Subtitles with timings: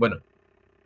[0.00, 0.22] Bueno,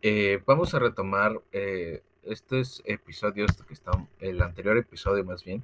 [0.03, 5.63] eh, vamos a retomar eh, estos episodios que están, el anterior episodio más bien,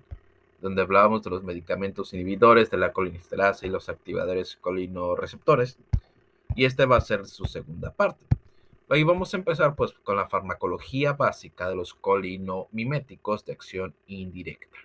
[0.62, 5.78] donde hablábamos de los medicamentos inhibidores de la colinesterasa y los activadores colinorreceptores.
[6.54, 8.24] Y esta va a ser su segunda parte.
[8.88, 14.78] Ahí vamos a empezar pues con la farmacología básica de los colinomiméticos de acción indirecta.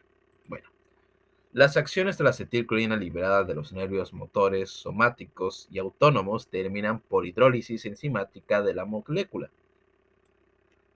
[1.56, 7.26] Las acciones de la acetilcolina liberada de los nervios motores, somáticos y autónomos terminan por
[7.26, 9.50] hidrólisis enzimática de la molécula.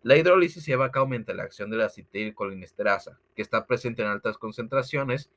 [0.03, 4.37] La hidrólisis lleva a cabo la acción de la acetilcolinesterasa, que está presente en altas
[4.37, 5.29] concentraciones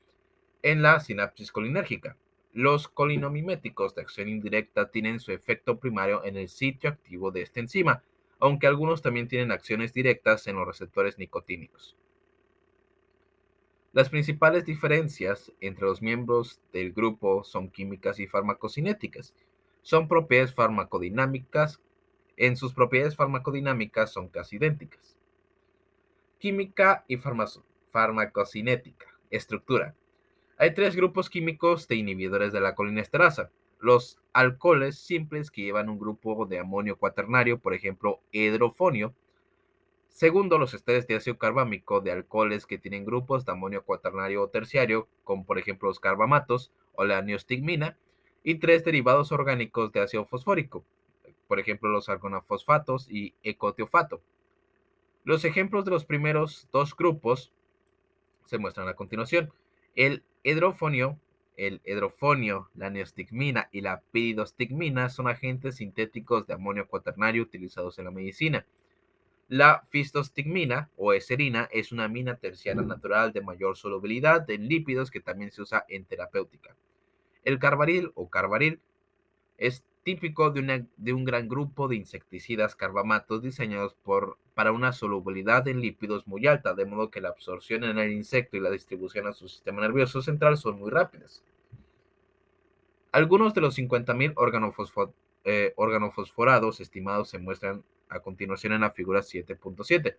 [0.61, 2.17] en la sinapsis colinérgica.
[2.51, 7.61] Los colinomiméticos de acción indirecta tienen su efecto primario en el sitio activo de esta
[7.61, 8.03] enzima,
[8.41, 11.95] aunque algunos también tienen acciones directas en los receptores nicotínicos.
[13.93, 19.33] Las principales diferencias entre los miembros del grupo son químicas y farmacocinéticas.
[19.81, 21.79] Son propiedades farmacodinámicas
[22.37, 25.15] en sus propiedades farmacodinámicas son casi idénticas.
[26.39, 27.17] Química y
[27.91, 29.07] farmacocinética.
[29.29, 29.95] Estructura.
[30.57, 33.51] Hay tres grupos químicos de inhibidores de la colinesterasa.
[33.79, 39.13] Los alcoholes simples que llevan un grupo de amonio cuaternario, por ejemplo, hidrofonio.
[40.13, 44.47] Segundo, los esteres de ácido carbámico de alcoholes que tienen grupos de amonio cuaternario o
[44.47, 47.97] terciario, como por ejemplo los carbamatos o la neostigmina.
[48.43, 50.85] Y tres, derivados orgánicos de ácido fosfórico,
[51.47, 54.21] por ejemplo los argonafosfatos y ecotiofato.
[55.23, 57.51] Los ejemplos de los primeros dos grupos
[58.45, 59.51] se muestran a continuación.
[59.95, 61.17] El hidrofonio,
[61.57, 68.05] el hidrofonio, la neostigmina y la piridostigmina son agentes sintéticos de amonio cuaternario utilizados en
[68.05, 68.67] la medicina.
[69.47, 75.19] La fistostigmina o eserina es una amina terciaria natural de mayor solubilidad en lípidos que
[75.19, 76.75] también se usa en terapéutica.
[77.43, 78.79] El carbaril o carbaril
[79.57, 85.67] es típico de, de, un gran grupo de insecticidas carbamatos diseñados por, para una solubilidad
[85.67, 89.27] en lípidos muy alta, de modo que la absorción en el insecto y la distribución
[89.27, 91.43] a su sistema nervioso central son muy rápidas.
[93.11, 95.13] Algunos de los 50.000
[95.45, 100.15] eh, organofosforados estimados se muestran a continuación en la figura 7.7.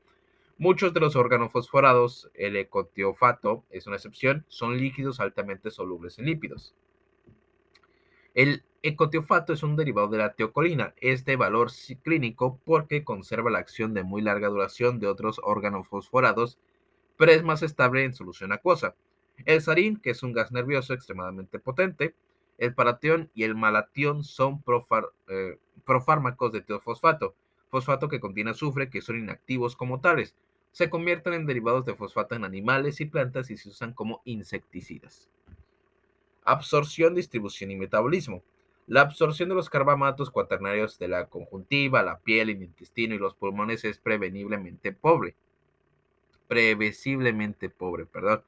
[0.58, 6.74] Muchos de los organofosforados, el ecotiofato es una excepción, son líquidos altamente solubles en lípidos.
[8.34, 10.94] El ecotiofato es un derivado de la teocolina.
[11.00, 11.70] Es de valor
[12.02, 16.58] clínico porque conserva la acción de muy larga duración de otros órganos fosforados,
[17.16, 18.94] pero es más estable en solución acuosa.
[19.46, 22.14] El sarín, que es un gas nervioso extremadamente potente,
[22.58, 24.62] el paratión y el malatión son
[25.28, 27.34] eh, profármacos de teofosfato,
[27.74, 30.36] fosfato que contiene azufre, que son inactivos como tales.
[30.70, 35.28] Se convierten en derivados de fosfato en animales y plantas y se usan como insecticidas.
[36.44, 38.44] Absorción, distribución y metabolismo.
[38.86, 43.34] La absorción de los carbamatos cuaternarios de la conjuntiva, la piel, el intestino y los
[43.34, 45.34] pulmones es preveniblemente pobre.
[46.46, 48.44] Previsiblemente pobre, perdón,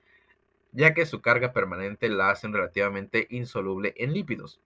[0.71, 4.61] ya que su carga permanente la hacen relativamente insoluble en lípidos.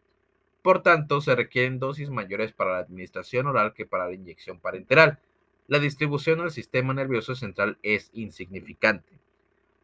[0.63, 5.19] Por tanto, se requieren dosis mayores para la administración oral que para la inyección parenteral.
[5.67, 9.19] La distribución al sistema nervioso central es insignificante.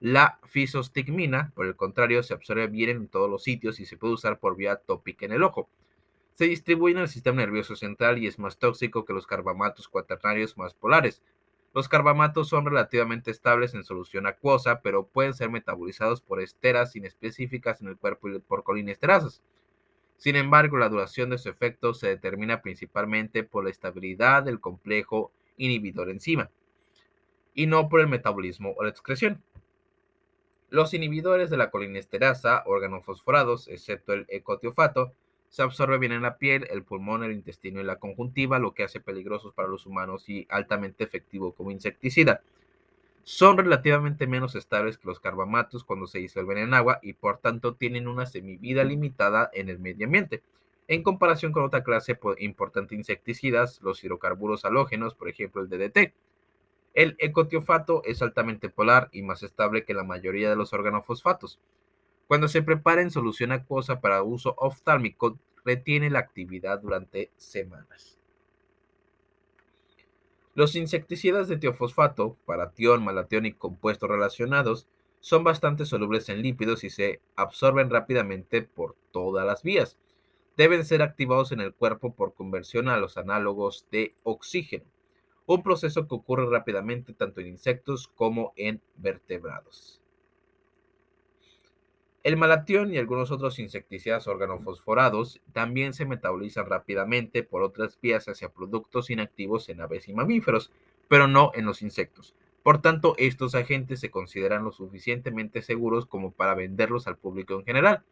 [0.01, 4.15] La fisostigmina, por el contrario, se absorbe bien en todos los sitios y se puede
[4.15, 5.71] usar por vía tópica en el ojo.
[6.35, 10.59] Se distribuye en el sistema nervioso central y es más tóxico que los carbamatos cuaternarios
[10.59, 11.23] más polares.
[11.73, 17.81] Los carbamatos son relativamente estables en solución acuosa, pero pueden ser metabolizados por esteras inespecíficas
[17.81, 19.43] en el cuerpo y por colinesterasas.
[20.17, 25.31] Sin embargo, la duración de su efecto se determina principalmente por la estabilidad del complejo
[25.57, 26.51] inhibidor enzima
[27.55, 29.43] y no por el metabolismo o la excreción.
[30.69, 35.13] Los inhibidores de la colinesterasa, órganos fosforados, excepto el ecotiofato,
[35.49, 38.83] se absorbe bien en la piel, el pulmón, el intestino y la conjuntiva, lo que
[38.83, 42.43] hace peligrosos para los humanos y altamente efectivo como insecticida.
[43.29, 47.75] Son relativamente menos estables que los carbamatos cuando se disuelven en agua y por tanto
[47.75, 50.45] tienen una semivida limitada en el medio ambiente.
[50.87, 56.15] En comparación con otra clase importante de insecticidas, los hidrocarburos halógenos, por ejemplo el DDT,
[56.95, 61.59] el ecotiofato es altamente polar y más estable que la mayoría de los organofosfatos.
[62.29, 68.21] Cuando se prepara en solución acuosa para uso oftálmico, retiene la actividad durante semanas.
[70.57, 74.89] Los insecticidas de tiofosfato, paratión, malatión y compuestos relacionados,
[75.21, 79.97] son bastante solubles en lípidos y se absorben rápidamente por todas las vías.
[80.57, 84.87] Deben ser activados en el cuerpo por conversión a los análogos de oxígeno
[85.47, 90.01] un proceso que ocurre rápidamente tanto en insectos como en vertebrados.
[92.27, 98.49] El malatión y algunos otros insecticidas organofosforados también se metabolizan rápidamente por otras vías hacia
[98.49, 100.73] productos inactivos en aves y mamíferos,
[101.07, 102.35] pero no en los insectos.
[102.65, 107.65] Por tanto, estos agentes se consideran lo suficientemente seguros como para venderlos al público en
[107.65, 108.03] general.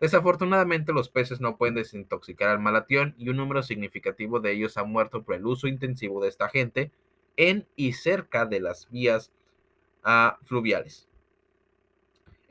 [0.00, 4.82] Desafortunadamente, los peces no pueden desintoxicar al malatión y un número significativo de ellos ha
[4.82, 6.90] muerto por el uso intensivo de esta agente
[7.36, 9.30] en y cerca de las vías
[10.04, 11.08] uh, fluviales.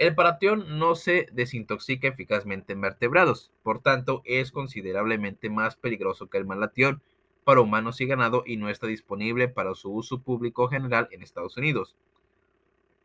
[0.02, 6.40] El paratión no se desintoxica eficazmente en vertebrados, por tanto es considerablemente más peligroso que
[6.40, 7.04] el malatión
[7.44, 11.56] para humanos y ganado y no está disponible para su uso público general en Estados
[11.56, 11.96] Unidos.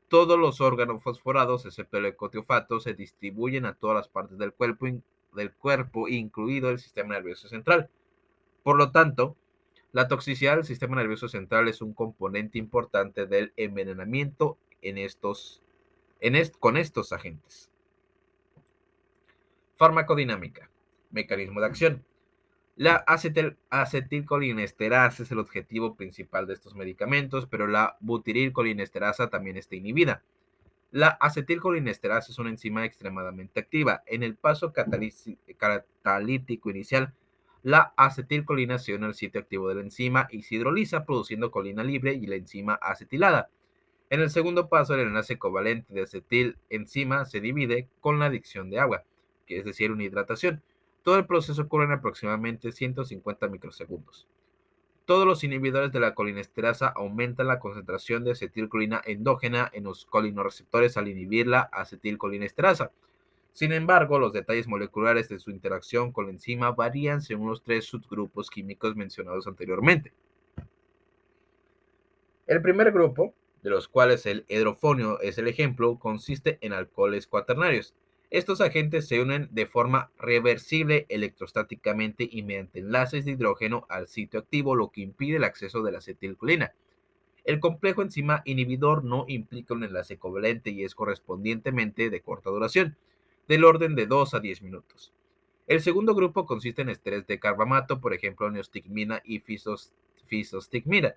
[0.08, 4.86] Todos los órganos fosforados, excepto el ecotiofato, se distribuyen a todas las partes del cuerpo,
[5.34, 7.90] del cuerpo, incluido el sistema nervioso central.
[8.62, 9.36] Por lo tanto,
[9.92, 15.60] la toxicidad del sistema nervioso central es un componente importante del envenenamiento en estos
[16.58, 17.70] con estos agentes.
[19.76, 20.70] Farmacodinámica.
[21.10, 22.04] Mecanismo de acción.
[22.76, 29.76] La acetil acetilcolinesterasa es el objetivo principal de estos medicamentos, pero la butirilcolinesterasa también está
[29.76, 30.22] inhibida.
[30.90, 34.02] La acetilcolinesterasa es una enzima extremadamente activa.
[34.06, 37.14] En el paso catalítico inicial,
[37.62, 41.82] la acetilcolina se une al sitio activo de la enzima y se hidroliza produciendo colina
[41.82, 43.50] libre y la enzima acetilada.
[44.08, 48.70] En el segundo paso, el enlace covalente de acetil enzima se divide con la adicción
[48.70, 49.02] de agua,
[49.46, 50.62] que es decir, una hidratación.
[51.02, 54.28] Todo el proceso ocurre en aproximadamente 150 microsegundos.
[55.06, 60.96] Todos los inhibidores de la colinesterasa aumentan la concentración de acetilcolina endógena en los colinorreceptores
[60.96, 62.90] al inhibir la acetilcolinesterasa.
[63.52, 67.84] Sin embargo, los detalles moleculares de su interacción con la enzima varían según los tres
[67.86, 70.12] subgrupos químicos mencionados anteriormente.
[72.46, 73.32] El primer grupo
[73.66, 77.94] de los cuales el hidrofonio es el ejemplo, consiste en alcoholes cuaternarios.
[78.30, 84.38] Estos agentes se unen de forma reversible electrostáticamente y mediante enlaces de hidrógeno al sitio
[84.38, 86.74] activo, lo que impide el acceso de la acetilcolina.
[87.42, 92.96] El complejo enzima inhibidor no implica un enlace covalente y es correspondientemente de corta duración,
[93.48, 95.12] del orden de 2 a 10 minutos.
[95.66, 99.42] El segundo grupo consiste en esteres de carbamato, por ejemplo, neostigmina y
[100.28, 101.16] fisostigmina,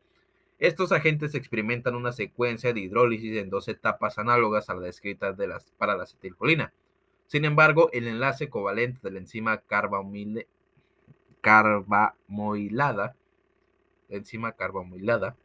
[0.60, 5.36] estos agentes experimentan una secuencia de hidrólisis en dos etapas análogas a la descrita
[5.78, 6.74] para la acetilcolina.
[7.28, 9.62] Sin embargo, el enlace covalente de la enzima
[11.42, 13.16] carbamoilada,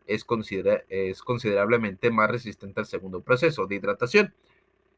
[0.07, 4.35] es considerablemente más resistente al segundo proceso de hidratación,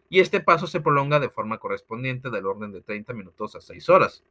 [0.09, 3.89] y este paso se prolonga de forma correspondiente del orden de 30 minutos a 6
[3.89, 4.23] horas.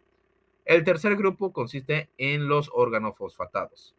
[0.64, 3.94] El tercer grupo consiste en los organofosfatados.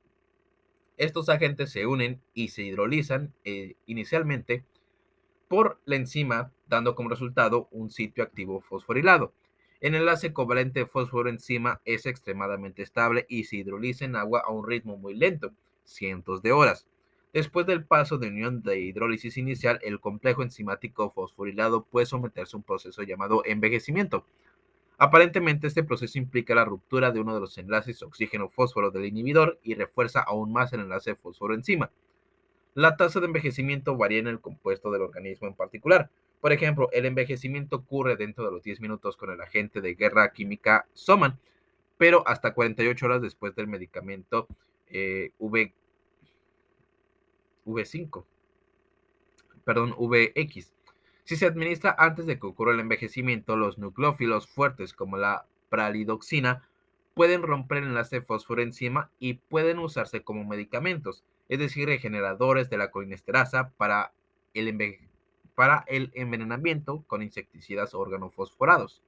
[0.96, 4.64] Estos agentes se unen y se hidrolizan eh, inicialmente
[5.48, 9.32] por la enzima, dando como resultado un sitio activo fosforilado.
[9.80, 14.96] El enlace covalente fósforo-enzima es extremadamente estable y se hidroliza en agua a un ritmo
[14.96, 15.52] muy lento,
[15.84, 16.86] cientos de horas.
[17.34, 22.58] Después del paso de unión de hidrólisis inicial, el complejo enzimático fosforilado puede someterse a
[22.58, 24.24] un proceso llamado envejecimiento,
[24.98, 29.74] Aparentemente este proceso implica la ruptura de uno de los enlaces oxígeno-fósforo del inhibidor y
[29.74, 31.90] refuerza aún más el enlace fósforo-enzima.
[32.74, 36.10] La tasa de envejecimiento varía en el compuesto del organismo en particular.
[36.40, 40.30] Por ejemplo, el envejecimiento ocurre dentro de los 10 minutos con el agente de guerra
[40.32, 41.38] química Soman,
[41.98, 44.46] pero hasta 48 horas después del medicamento
[44.88, 45.72] eh, v,
[47.66, 48.24] V5,
[49.64, 50.75] perdón, VX.
[51.26, 56.68] Si se administra antes de que ocurra el envejecimiento, los nucleófilos fuertes como la pralidoxina
[57.14, 62.92] pueden romper el enlace fósforo-enzima y pueden usarse como medicamentos, es decir, regeneradores de la
[62.92, 64.12] colinesterasa para
[64.54, 65.00] el,
[65.56, 69.02] para el envenenamiento con insecticidas organofosforados.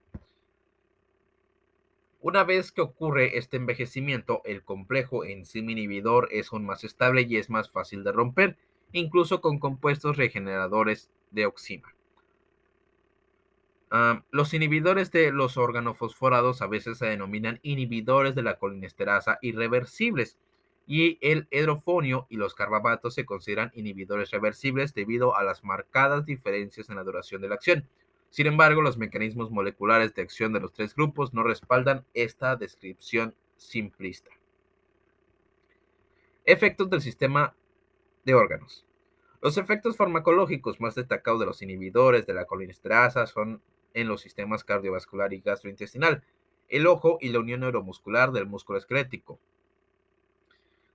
[2.21, 7.37] Una vez que ocurre este envejecimiento, el complejo enzima inhibidor es aún más estable y
[7.37, 8.57] es más fácil de romper,
[8.91, 11.95] incluso con compuestos regeneradores de oxima
[14.31, 20.37] los inhibidores de los organofosforados a veces se denominan inhibidores de la colinesterasa irreversibles
[20.87, 26.89] y el hidrofonio y los carbamatos se consideran inhibidores reversibles debido a las marcadas diferencias
[26.89, 27.89] en la duración de la acción.
[28.31, 33.35] Sin embargo, los mecanismos moleculares de acción de los tres grupos no respaldan esta descripción
[33.57, 34.31] simplista.
[36.45, 37.55] Efectos del sistema
[38.25, 38.87] de órganos.
[39.41, 43.63] Los efectos farmacológicos más destacados de los inhibidores de la colinesterasa son
[43.95, 46.23] en los sistemas cardiovascular y gastrointestinal,
[46.69, 49.39] el ojo y la unión neuromuscular del músculo esquelético.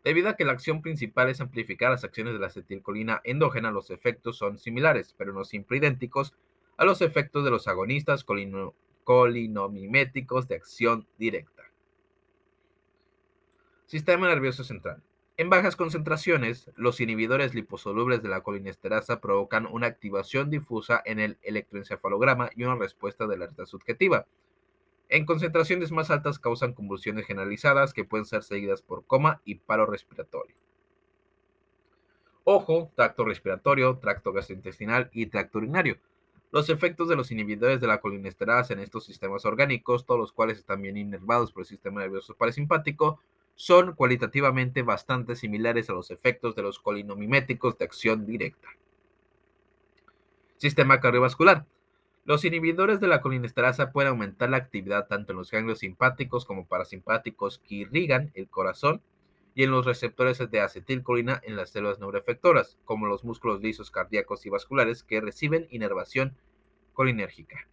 [0.03, 3.89] Debido a que la acción principal es amplificar las acciones de la acetilcolina endógena, los
[3.89, 6.33] efectos son similares, pero no siempre idénticos,
[6.77, 8.25] a los efectos de los agonistas
[9.03, 11.63] colinomiméticos de acción directa.
[13.85, 15.01] Sistema nervioso central.
[15.35, 21.39] En bajas concentraciones, los inhibidores liposolubles de la colinesterasa provocan una activación difusa en el
[21.41, 24.27] electroencefalograma y una respuesta de alerta subjetiva.
[25.09, 29.87] En concentraciones más altas causan convulsiones generalizadas que pueden ser seguidas por coma y paro
[29.87, 30.55] respiratorio.
[32.43, 35.97] Ojo, tracto respiratorio, tracto gastrointestinal y tracto urinario.
[36.51, 40.59] Los efectos de los inhibidores de la colinesterasa en estos sistemas orgánicos, todos los cuales
[40.59, 43.19] están bien inervados por el sistema nervioso parasimpático,
[43.55, 48.69] son cualitativamente bastante similares a los efectos de los colinomiméticos de acción directa.
[50.57, 51.65] Sistema cardiovascular.
[52.25, 56.65] Los inhibidores de la colinesterasa pueden aumentar la actividad tanto en los ganglios simpáticos como
[56.65, 59.01] parasimpáticos que irrigan el corazón
[59.55, 64.45] y en los receptores de acetilcolina en las células neuroefectoras, como los músculos lisos cardíacos
[64.45, 66.37] y vasculares que reciben inervación
[66.93, 67.67] colinérgica.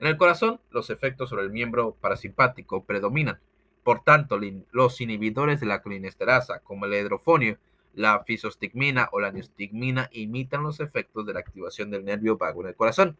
[0.00, 3.40] En el corazón, los efectos sobre el miembro parasimpático predominan,
[3.84, 4.40] por tanto,
[4.72, 7.58] los inhibidores de la colinesterasa, como el hidrofonio,
[7.94, 12.68] la fisostigmina o la neostigmina, imitan los efectos de la activación del nervio vago en
[12.68, 13.16] el corazón.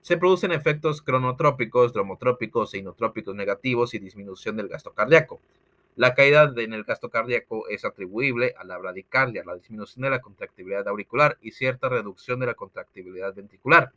[0.00, 5.40] Se producen efectos cronotrópicos, dromotrópicos e inotrópicos negativos y disminución del gasto cardíaco.
[5.96, 10.20] La caída en el gasto cardíaco es atribuible a la bradicardia, la disminución de la
[10.20, 13.92] contractibilidad auricular y cierta reducción de la contractibilidad ventricular.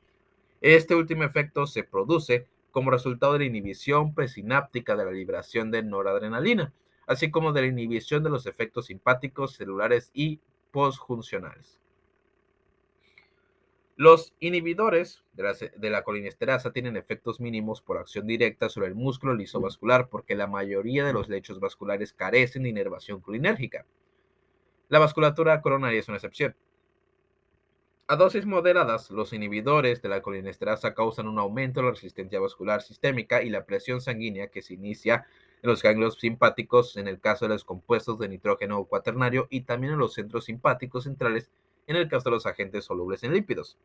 [0.61, 2.47] Este último efecto se produce
[2.77, 6.75] como resultado de la inhibición presináptica de la liberación de noradrenalina,
[7.07, 11.79] así como de la inhibición de los efectos simpáticos, celulares y posjuncionales.
[13.95, 20.07] Los inhibidores de la, colinesterasa tienen efectos mínimos por acción directa sobre el músculo lisovascular
[20.07, 23.87] porque la mayoría de los lechos vasculares carecen de inervación colinérgica.
[24.87, 26.55] La vasculatura coronaria es una excepción.
[28.09, 32.81] A dosis moderadas, los inhibidores de la colinesterasa causan un aumento de la resistencia vascular
[32.81, 35.27] sistémica y la presión sanguínea que se inicia
[35.61, 39.91] en los ganglios simpáticos en el caso de los compuestos de nitrógeno cuaternario y también
[39.91, 41.51] en los centros simpáticos centrales
[41.85, 43.77] en el caso de los agentes solubles en lípidos.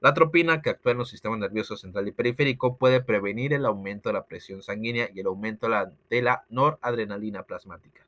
[0.00, 4.08] La atropina, que actúa en los sistemas nerviosos central y periférico, puede prevenir el aumento
[4.08, 5.68] de la presión sanguínea y el aumento
[6.08, 8.06] de la noradrenalina plasmática.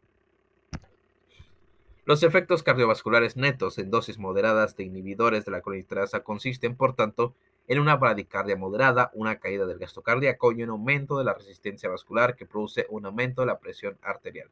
[2.06, 7.34] Los efectos cardiovasculares netos en dosis moderadas de inhibidores de la colinesterasa consisten, por tanto,
[7.66, 11.88] en una bradicardia moderada, una caída del gasto cardíaco y un aumento de la resistencia
[11.88, 14.50] vascular que produce un aumento de la presión arterial.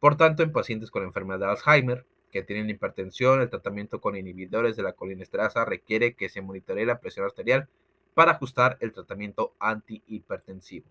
[0.00, 4.74] Por tanto, en pacientes con enfermedad de Alzheimer, que tienen hipertensión, el tratamiento con inhibidores
[4.74, 7.68] de la colinesterasa requiere que se monitoree la presión arterial
[8.14, 10.86] para ajustar el tratamiento antihipertensivo.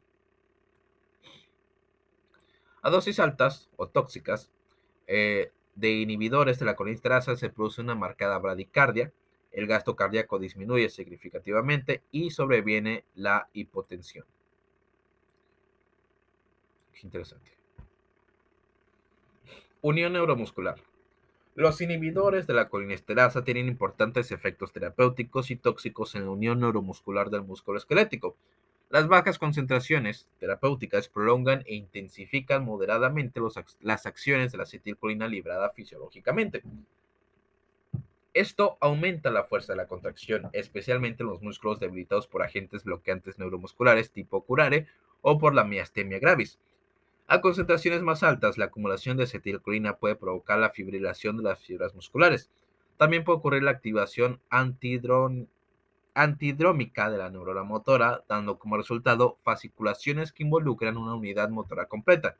[2.82, 4.50] A dosis altas o tóxicas,
[5.08, 9.12] eh, de inhibidores de la colinesterasa se produce una marcada bradicardia,
[9.52, 14.26] el gasto cardíaco disminuye significativamente y sobreviene la hipotensión.
[17.04, 17.52] Interesante.
[19.82, 20.82] Unión neuromuscular.
[21.54, 27.30] Los inhibidores de la colinesterasa tienen importantes efectos terapéuticos y tóxicos en la unión neuromuscular
[27.30, 28.36] del músculo esquelético,
[28.96, 33.42] las bajas concentraciones terapéuticas prolongan e intensifican moderadamente
[33.82, 36.64] las acciones de la acetilcolina librada fisiológicamente.
[38.34, 43.38] Esto aumenta la fuerza de la contracción, especialmente en los músculos debilitados por agentes bloqueantes
[43.38, 44.88] neuromusculares tipo curare
[45.22, 46.58] o por la miastemia gravis.
[47.28, 51.96] A concentraciones más altas, la acumulación de acetilcolina puede provocar la fibrilación de las fibras
[51.96, 52.50] musculares.
[52.96, 55.50] También puede ocurrir la activación antidron
[56.16, 62.38] antidrómica de la neurona motora, dando como resultado fasciculaciones que involucran una unidad motora completa.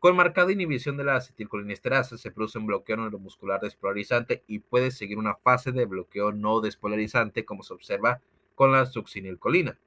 [0.00, 5.18] Con marcada inhibición de la acetilcolinesterasa se produce un bloqueo neuromuscular despolarizante y puede seguir
[5.18, 8.20] una fase de bloqueo no despolarizante como se observa
[8.54, 9.78] con la succinilcolina.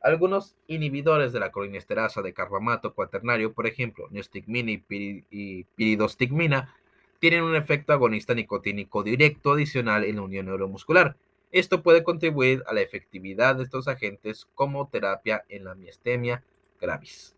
[0.00, 6.76] Algunos inhibidores de la colinesterasa de carbamato cuaternario, por ejemplo, neostigmina y piridostigmina,
[7.18, 11.16] tienen un efecto agonista nicotínico directo adicional en la unión neuromuscular.
[11.52, 16.42] Esto puede contribuir a la efectividad de estos agentes como terapia en la miastemia
[16.80, 17.36] gravis.